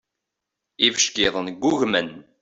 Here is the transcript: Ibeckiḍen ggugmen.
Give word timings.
Ibeckiḍen 0.85 1.47
ggugmen. 1.61 2.09